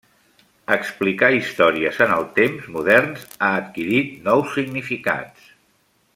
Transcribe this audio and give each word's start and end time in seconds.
Explicar 0.75 1.29
històries 1.39 1.99
en 2.05 2.13
els 2.15 2.31
temps 2.39 2.71
moderns 2.77 3.29
ha 3.37 3.51
adquirit 3.61 4.17
nous 4.31 4.57
significats. 4.59 5.55